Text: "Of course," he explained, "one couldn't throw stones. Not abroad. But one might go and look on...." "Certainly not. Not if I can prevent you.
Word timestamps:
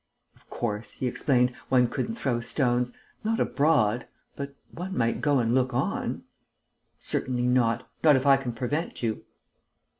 "Of 0.35 0.49
course," 0.49 0.93
he 0.93 1.05
explained, 1.05 1.53
"one 1.69 1.87
couldn't 1.87 2.15
throw 2.15 2.39
stones. 2.39 2.91
Not 3.23 3.39
abroad. 3.39 4.07
But 4.35 4.55
one 4.71 4.97
might 4.97 5.21
go 5.21 5.37
and 5.37 5.53
look 5.53 5.75
on...." 5.75 6.23
"Certainly 6.99 7.45
not. 7.45 7.87
Not 8.03 8.15
if 8.15 8.25
I 8.25 8.37
can 8.37 8.53
prevent 8.53 9.03
you. 9.03 9.23